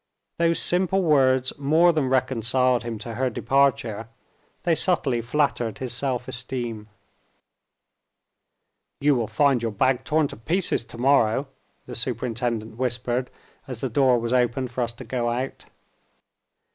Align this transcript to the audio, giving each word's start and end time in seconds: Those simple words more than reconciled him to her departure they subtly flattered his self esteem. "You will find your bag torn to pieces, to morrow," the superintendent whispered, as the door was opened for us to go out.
Those 0.39 0.59
simple 0.59 1.03
words 1.03 1.53
more 1.59 1.93
than 1.93 2.09
reconciled 2.09 2.81
him 2.81 2.97
to 3.05 3.13
her 3.13 3.29
departure 3.29 4.07
they 4.63 4.73
subtly 4.73 5.21
flattered 5.21 5.77
his 5.77 5.93
self 5.93 6.27
esteem. 6.27 6.89
"You 8.99 9.13
will 9.13 9.27
find 9.27 9.61
your 9.61 9.71
bag 9.71 10.03
torn 10.03 10.27
to 10.29 10.37
pieces, 10.37 10.83
to 10.85 10.97
morrow," 10.97 11.47
the 11.85 11.93
superintendent 11.93 12.77
whispered, 12.77 13.29
as 13.67 13.81
the 13.81 13.89
door 13.89 14.17
was 14.17 14.33
opened 14.33 14.71
for 14.71 14.81
us 14.81 14.93
to 14.93 15.03
go 15.03 15.29
out. 15.29 15.65